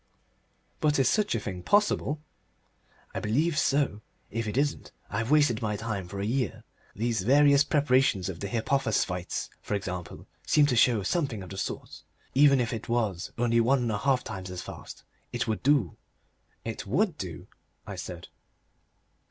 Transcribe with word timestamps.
"But 0.79 0.97
is 0.97 1.07
such 1.07 1.35
a 1.35 1.39
thing 1.39 1.61
possible?" 1.61 2.23
"I 3.13 3.19
believe 3.19 3.55
so. 3.59 4.01
If 4.31 4.47
it 4.47 4.57
isn't, 4.57 4.91
I've 5.11 5.29
wasted 5.29 5.61
my 5.61 5.75
time 5.75 6.07
for 6.07 6.19
a 6.19 6.25
year. 6.25 6.63
These 6.95 7.21
various 7.21 7.63
preparations 7.63 8.27
of 8.27 8.39
the 8.39 8.47
hypophosphites, 8.49 9.49
for 9.61 9.75
example, 9.75 10.25
seem 10.47 10.65
to 10.65 10.75
show 10.75 10.97
that 10.97 11.05
something 11.05 11.43
of 11.43 11.51
the 11.51 11.57
sort... 11.59 12.01
Even 12.33 12.59
if 12.59 12.73
it 12.73 12.89
was 12.89 13.31
only 13.37 13.59
one 13.61 13.83
and 13.83 13.91
a 13.91 13.99
half 13.99 14.23
times 14.23 14.49
as 14.49 14.63
fast 14.63 15.03
it 15.31 15.47
would 15.47 15.61
do." 15.61 15.97
"It 16.65 16.87
WOULD 16.87 17.19
do," 17.19 17.47
I 17.85 17.95
said. 17.95 18.29